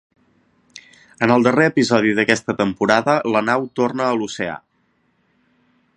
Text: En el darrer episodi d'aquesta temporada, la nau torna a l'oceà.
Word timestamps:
En 1.25 1.33
el 1.35 1.45
darrer 1.47 1.67
episodi 1.73 2.15
d'aquesta 2.19 2.57
temporada, 2.63 3.15
la 3.37 3.45
nau 3.51 3.69
torna 3.81 4.09
a 4.11 4.19
l'oceà. 4.23 4.57